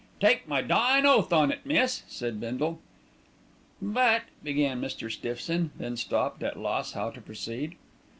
[0.19, 2.79] "Take my dyin' oath on it, miss," said Bindle.
[3.79, 5.11] "But" began Mr.
[5.11, 7.75] Stiffson, then stopped, at loss how to proceed.